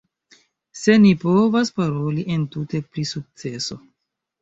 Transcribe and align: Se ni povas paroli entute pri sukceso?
Se 0.83 0.95
ni 1.03 1.11
povas 1.25 1.71
paroli 1.77 2.27
entute 2.39 2.85
pri 2.91 3.09
sukceso? 3.15 3.83